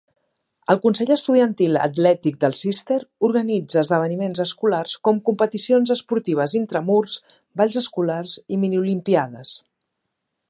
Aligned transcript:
El 0.73 0.77
Consell 0.83 1.11
Estudiantil 1.15 1.75
Atlètic 1.81 2.39
de 2.43 2.49
Sisler 2.59 2.97
organitza 3.27 3.83
esdeveniments 3.83 4.41
escolars 4.45 4.95
com 5.09 5.21
competicions 5.29 5.93
esportives 5.99 6.55
intramurs, 6.61 7.19
balls 7.63 7.79
escolars 7.83 8.39
i 8.57 8.59
mini 8.63 8.81
olimpíades. 8.85 9.53